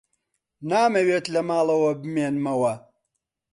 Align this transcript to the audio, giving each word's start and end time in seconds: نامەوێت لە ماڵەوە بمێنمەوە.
نامەوێت 0.69 1.25
لە 1.33 1.41
ماڵەوە 1.49 1.91
بمێنمەوە. 2.01 2.73